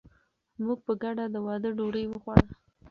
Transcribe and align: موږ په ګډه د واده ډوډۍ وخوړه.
موږ 0.65 0.79
په 0.85 0.93
ګډه 1.01 1.25
د 1.33 1.35
واده 1.45 1.69
ډوډۍ 1.77 2.05
وخوړه. 2.07 2.49